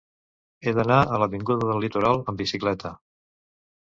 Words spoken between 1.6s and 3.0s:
del Litoral amb bicicleta.